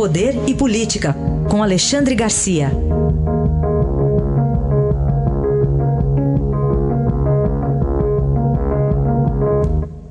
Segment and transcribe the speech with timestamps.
[0.00, 1.14] Poder e Política,
[1.50, 2.68] com Alexandre Garcia.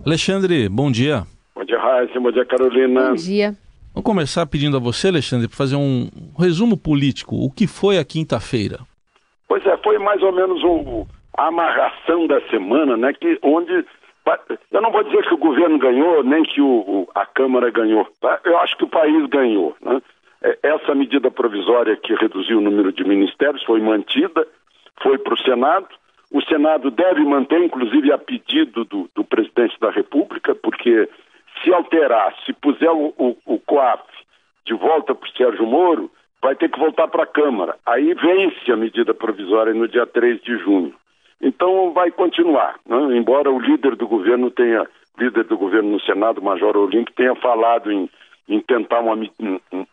[0.05, 1.23] Alexandre, bom dia.
[1.55, 2.19] Bom dia, Raíssa.
[2.19, 3.09] Bom dia, Carolina.
[3.09, 3.55] Bom dia.
[3.91, 7.35] Vamos começar pedindo a você, Alexandre, para fazer um resumo político.
[7.43, 8.81] O que foi a quinta-feira?
[9.47, 13.11] Pois é, foi mais ou menos o, a amarração da semana, né?
[13.19, 13.83] Que, onde
[14.71, 18.07] eu não vou dizer que o governo ganhou, nem que o, a Câmara ganhou.
[18.21, 18.39] Tá?
[18.43, 19.75] Eu acho que o país ganhou.
[19.81, 20.01] Né?
[20.41, 24.47] É, essa medida provisória que reduziu o número de ministérios foi mantida,
[25.01, 25.87] foi para o Senado.
[26.31, 31.09] O Senado deve manter, inclusive a pedido do, do presidente da República, porque
[31.63, 34.03] se alterar, se puser o, o, o COAF
[34.65, 37.75] de volta para o Sérgio Moro, vai ter que voltar para a Câmara.
[37.85, 40.93] Aí vence a medida provisória no dia 3 de junho.
[41.41, 43.17] Então vai continuar, né?
[43.17, 44.85] embora o líder do governo tenha,
[45.17, 48.09] líder do governo no Senado, Major Olímpio, tenha falado em,
[48.47, 49.15] em tentar uma,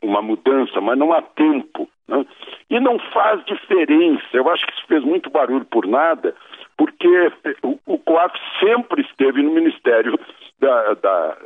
[0.02, 1.88] uma mudança, mas não há tempo.
[2.08, 2.26] Né?
[2.68, 6.34] E não faz diferença, eu acho que isso fez muito barulho por nada,
[6.76, 7.32] porque
[7.62, 10.18] o, o COAF sempre esteve no Ministério
[10.58, 11.36] da, da,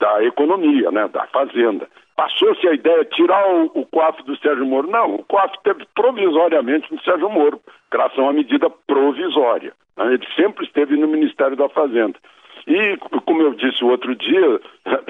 [0.00, 1.06] da Economia, né?
[1.08, 1.86] da Fazenda.
[2.16, 4.88] Passou-se a ideia de tirar o, o COAF do Sérgio Moro.
[4.88, 9.72] Não, o COAF teve provisoriamente no Sérgio Moro, graças a uma medida provisória.
[9.96, 10.14] Né?
[10.14, 12.18] Ele sempre esteve no Ministério da Fazenda.
[12.66, 14.60] E, como eu disse o outro dia,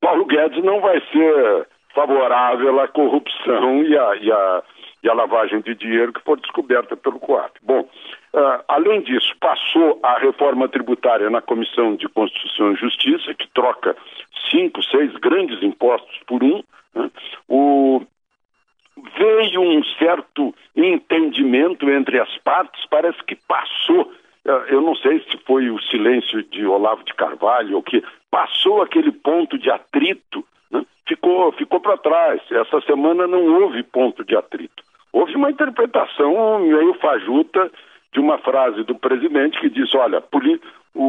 [0.00, 4.62] Paulo Guedes não vai ser favorável à corrupção e à, e à,
[5.04, 7.52] e à lavagem de dinheiro que for descoberta pelo COAF.
[7.62, 7.88] Bom,
[8.34, 13.96] uh, além disso, passou a reforma tributária na Comissão de Constituição e Justiça, que troca
[14.50, 16.62] cinco, seis grandes impostos por um.
[16.94, 17.10] Né?
[17.48, 18.02] O,
[19.16, 24.12] veio um certo entendimento entre as partes, parece que passou.
[24.44, 28.82] Eh, eu não sei se foi o silêncio de Olavo de Carvalho ou que passou
[28.82, 30.84] aquele ponto de atrito, né?
[31.06, 32.40] ficou, ficou para trás.
[32.50, 34.82] Essa semana não houve ponto de atrito.
[35.12, 37.70] Houve uma interpretação meio fajuta
[38.12, 40.22] de uma frase do presidente que disse: olha,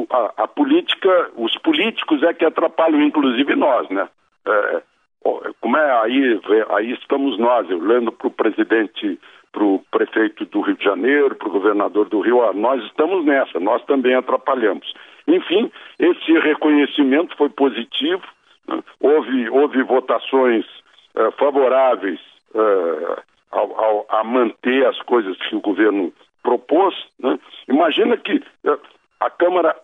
[0.10, 4.08] a, a, política, os políticos é que atrapalham, inclusive nós, né?
[4.46, 4.82] É,
[5.60, 9.20] como é aí, aí estamos nós, eu lendo para o presidente,
[9.52, 13.24] para o prefeito do Rio de Janeiro, para o governador do Rio, ó, nós estamos
[13.24, 14.92] nessa, nós também atrapalhamos.
[15.28, 18.24] Enfim, esse reconhecimento foi positivo,
[18.68, 18.84] né?
[19.00, 20.66] houve, houve votações
[21.16, 22.20] uh, favoráveis
[23.52, 26.12] ao, ao, a manter as coisas que o governo
[26.44, 26.96] propôs.
[27.20, 27.40] Né?
[27.68, 28.80] Imagina que uh,
[29.20, 29.76] a Câmara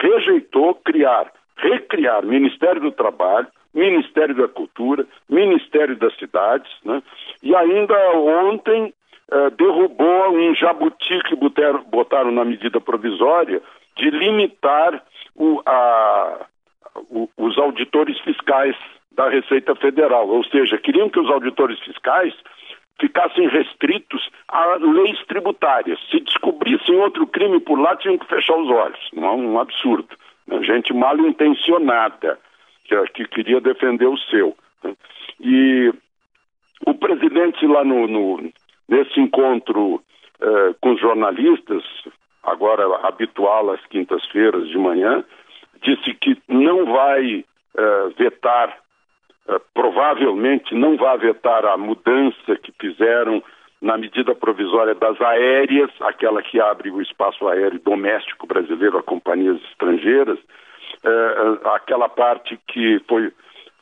[0.00, 7.02] rejeitou criar, recriar Ministério do Trabalho, Ministério da Cultura, Ministério das Cidades, né?
[7.42, 8.92] e ainda ontem
[9.32, 13.62] eh, derrubou um jabuti que botaram, botaram, na medida provisória
[13.96, 15.02] de limitar
[15.34, 16.46] o, a,
[17.08, 18.76] o, os auditores fiscais
[19.12, 22.34] da Receita Federal, ou seja, queriam que os auditores fiscais
[23.02, 25.98] ficassem restritos a leis tributárias.
[26.08, 29.10] Se descobrissem outro crime por lá, tinham que fechar os olhos.
[29.12, 30.16] Não, é um absurdo.
[30.62, 32.38] Gente mal intencionada
[32.84, 34.56] que, que queria defender o seu.
[34.84, 34.94] Né?
[35.40, 35.92] E
[36.86, 38.52] o presidente lá no, no
[38.88, 40.00] nesse encontro
[40.40, 41.82] eh, com os jornalistas,
[42.42, 45.24] agora habitual às quintas-feiras de manhã,
[45.82, 47.44] disse que não vai
[47.76, 48.81] eh, vetar, eh,
[49.74, 53.42] provavelmente não vai vetar a mudança que fizeram
[53.82, 59.60] na medida provisória das aéreas, aquela que abre o espaço aéreo doméstico brasileiro a companhias
[59.70, 60.38] estrangeiras,
[61.04, 63.32] é, é, aquela parte que foi,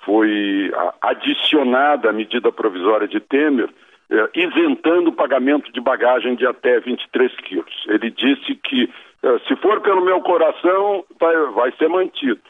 [0.03, 0.73] foi
[1.03, 3.69] adicionada à medida provisória de Temer,
[4.11, 7.85] é, isentando o pagamento de bagagem de até 23 quilos.
[7.87, 8.91] Ele disse que,
[9.47, 12.41] se for pelo meu coração, vai, vai ser mantido.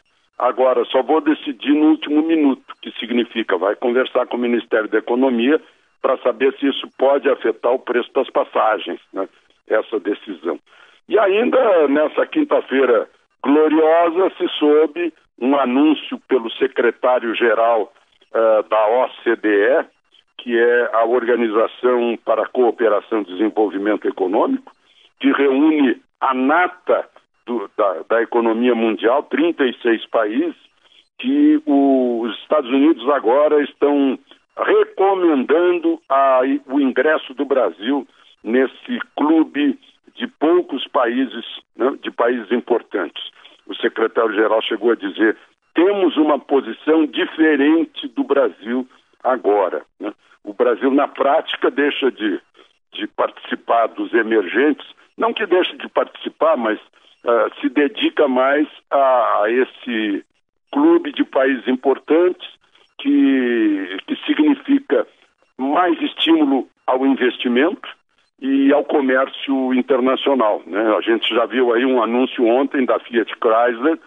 [0.40, 4.96] Agora, só vou decidir no último minuto, que significa vai conversar com o Ministério da
[4.96, 5.60] Economia
[6.00, 9.28] para saber se isso pode afetar o preço das passagens, né?
[9.68, 10.58] essa decisão.
[11.06, 13.06] E ainda nessa quinta-feira
[13.42, 17.92] gloriosa se soube um anúncio pelo secretário-geral
[18.32, 19.86] uh, da OCDE,
[20.38, 24.72] que é a Organização para a Cooperação e Desenvolvimento Econômico,
[25.20, 27.06] que reúne a nata
[27.50, 30.54] do, da, da, economia mundial, 36 países,
[31.18, 34.16] que os Estados Unidos agora estão
[34.56, 38.06] recomendando a, o ingresso do Brasil
[38.44, 39.76] nesse clube
[40.14, 41.44] de poucos países,
[41.76, 43.22] né, de países importantes.
[43.66, 45.36] O secretário-geral chegou a dizer:
[45.74, 48.86] temos uma posição diferente do Brasil
[49.24, 49.82] agora.
[49.98, 50.12] Né?
[50.44, 52.40] O Brasil, na prática, deixa de,
[52.92, 54.86] de participar dos emergentes,
[55.18, 56.78] não que deixe de participar, mas
[57.24, 60.24] uh, se dedica mais a, a esse
[60.72, 62.48] clube de países importantes
[62.98, 65.06] que, que significa
[65.56, 67.88] mais estímulo ao investimento
[68.40, 70.62] e ao comércio internacional.
[70.66, 70.80] Né?
[70.96, 73.98] A gente já viu aí um anúncio ontem da Fiat Chrysler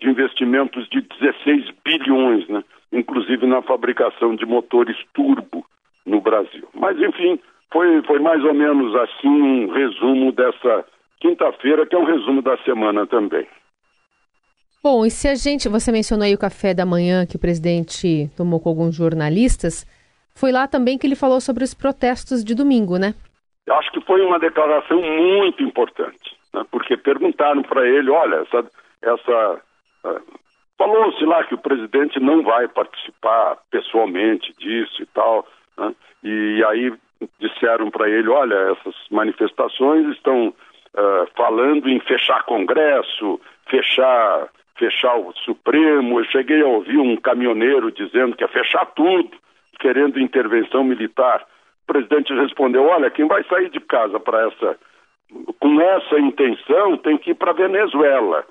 [0.00, 2.62] de investimentos de 16 bilhões, né?
[2.92, 5.64] inclusive na fabricação de motores turbo
[6.04, 6.68] no Brasil.
[6.74, 7.38] Mas, enfim,
[7.72, 10.84] foi, foi mais ou menos assim um resumo dessa
[11.20, 13.46] quinta-feira, que é um resumo da semana também.
[14.82, 15.68] Bom, e se a gente.
[15.68, 19.84] Você mencionou aí o café da manhã que o presidente tomou com alguns jornalistas.
[20.34, 23.14] Foi lá também que ele falou sobre os protestos de domingo, né?
[23.66, 26.64] Eu acho que foi uma declaração muito importante, né?
[26.70, 28.64] porque perguntaram para ele: olha, essa.
[29.02, 29.60] essa
[30.04, 30.46] uh,
[30.78, 35.46] Falou-se lá que o presidente não vai participar pessoalmente disso e tal,
[35.78, 35.94] né?
[36.22, 36.92] e aí
[37.40, 40.52] disseram para ele: olha, essas manifestações estão
[40.96, 44.48] uh, falando em fechar Congresso, fechar,
[44.78, 46.20] fechar o Supremo.
[46.20, 49.30] Eu cheguei a ouvir um caminhoneiro dizendo que ia fechar tudo,
[49.78, 51.44] querendo intervenção militar.
[51.88, 54.78] O presidente respondeu: olha, quem vai sair de casa para essa,
[55.60, 58.44] com essa intenção tem que ir para Venezuela,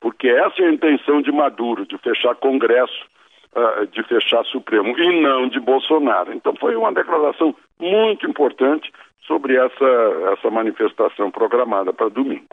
[0.00, 3.12] porque essa é a intenção de Maduro, de fechar Congresso
[3.54, 6.32] uh, de fechar Supremo e não de Bolsonaro.
[6.32, 8.92] Então foi uma declaração muito importante
[9.26, 12.46] sobre essa, essa manifestação programada para domingo.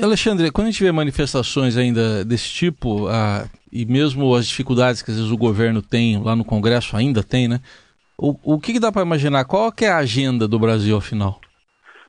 [0.00, 5.10] Alexandre, quando a gente vê manifestações ainda desse tipo, uh, e mesmo as dificuldades que
[5.10, 7.58] às vezes o governo tem lá no Congresso, ainda tem, né?
[8.18, 9.44] O, o que, que dá para imaginar?
[9.44, 11.40] Qual que é a agenda do Brasil, afinal?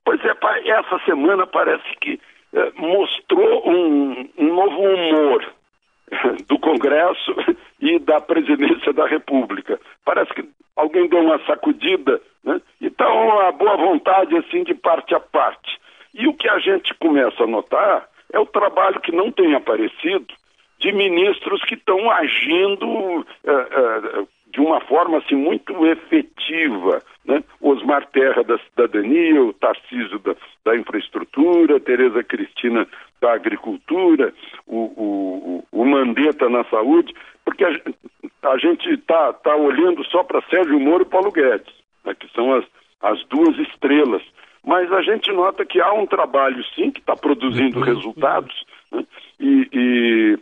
[0.04, 0.36] Pois é,
[0.66, 2.20] essa semana parece que
[2.54, 5.54] eh, mostrou um, um novo humor
[6.48, 7.36] do Congresso
[7.80, 9.80] e da presidência da República.
[10.04, 12.62] Parece que alguém deu uma sacudida, né?
[13.51, 15.80] Boa vontade, assim, de parte a parte.
[16.13, 20.27] E o que a gente começa a notar é o trabalho que não tem aparecido
[20.80, 27.01] de ministros que estão agindo é, é, de uma forma assim, muito efetiva.
[27.25, 27.44] Né?
[27.59, 32.88] Osmar Terra da Cidadania, o Tarcísio da, da Infraestrutura, Tereza Cristina
[33.19, 34.33] da Agricultura,
[34.68, 37.13] o, o, o Mandetta na Saúde,
[37.44, 37.71] porque a,
[38.50, 41.74] a gente está tá olhando só para Sérgio Moro e Paulo Guedes,
[42.06, 42.13] né?
[42.13, 42.65] que são as,
[43.01, 44.21] as duas estrelas.
[44.63, 48.56] Mas a gente nota que há um trabalho, sim, que está produzindo resultados,
[48.92, 49.06] né?
[49.39, 50.39] e, e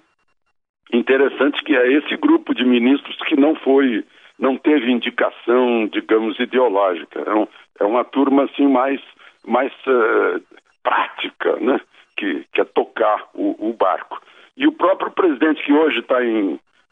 [0.94, 4.06] interessante que é esse grupo de ministros que não foi,
[4.40, 7.20] não teve indicação, digamos, ideológica.
[7.20, 7.48] É, um,
[7.80, 9.02] é uma turma assim mais,
[9.46, 10.42] mais uh,
[10.84, 11.82] prática, né?
[12.16, 14.22] Que quer tocar o, o, barco.
[14.56, 16.18] E o próprio presidente que hoje está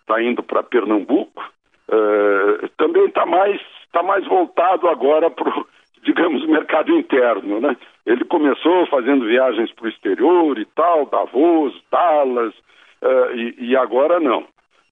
[0.07, 1.43] tá indo para Pernambuco
[1.89, 3.61] uh, também está mais,
[3.91, 5.67] tá mais voltado agora para o,
[6.03, 7.75] digamos, mercado interno, né?
[8.05, 12.53] Ele começou fazendo viagens para o exterior e tal, Davos, Dallas,
[13.01, 14.45] uh, e, e, agora não.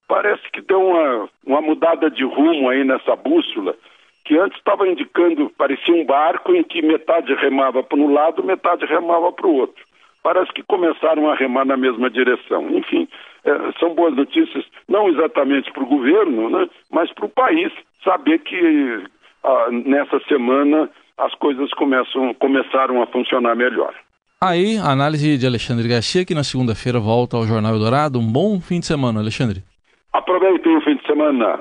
[0.06, 3.74] Parece que deu uma, uma mudada de rumo aí nessa bússola,
[4.24, 8.86] que antes estava indicando, parecia um barco em que metade remava para um lado, metade
[8.86, 9.84] remava para o outro.
[10.22, 12.68] Parece que começaram a remar na mesma direção.
[12.70, 13.08] Enfim,
[13.78, 17.72] são boas notícias, não exatamente para o governo, né, mas para o país,
[18.04, 19.04] saber que
[19.44, 23.94] ah, nessa semana as coisas começam, começaram a funcionar melhor.
[24.42, 28.18] Aí, análise de Alexandre Garcia, que na segunda-feira volta ao Jornal Eldorado.
[28.18, 29.62] Um bom fim de semana, Alexandre.
[30.14, 31.60] Aproveitem o fim de semana.